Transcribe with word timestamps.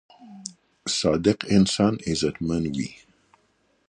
صادق 0.99 1.39
انسان 1.55 1.93
عزتمن 2.07 2.63
وي. 2.75 2.89